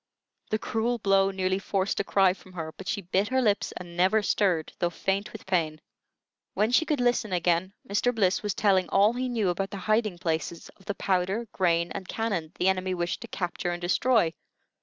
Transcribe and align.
The 0.49 0.57
cruel 0.57 0.97
blow 0.97 1.29
nearly 1.29 1.59
forced 1.59 1.99
a 1.99 2.03
cry 2.03 2.33
from 2.33 2.53
her; 2.53 2.73
but 2.75 2.87
she 2.87 3.03
bit 3.03 3.27
her 3.27 3.39
lips 3.39 3.71
and 3.77 3.95
never 3.95 4.23
stirred, 4.23 4.73
though 4.79 4.89
faint 4.89 5.31
with 5.31 5.45
pain. 5.45 5.79
When 6.55 6.71
she 6.71 6.85
could 6.87 6.99
listen 6.99 7.31
again, 7.31 7.73
Mr. 7.87 8.11
Bliss 8.11 8.41
was 8.41 8.55
telling 8.55 8.89
all 8.89 9.13
he 9.13 9.29
knew 9.29 9.49
about 9.49 9.69
the 9.69 9.77
hiding 9.77 10.17
places 10.17 10.69
of 10.69 10.85
the 10.85 10.95
powder, 10.95 11.45
grain, 11.51 11.91
and 11.91 12.07
cannon 12.07 12.51
the 12.57 12.67
enemy 12.67 12.95
wished 12.95 13.21
to 13.21 13.27
capture 13.27 13.69
and 13.69 13.79
destroy. 13.79 14.33